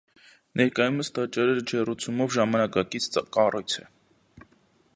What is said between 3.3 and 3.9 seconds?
կառույց է։